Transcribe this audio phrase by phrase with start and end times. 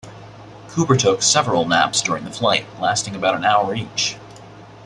[0.69, 4.15] Cooper took several naps during the flight, lasting about an hour each.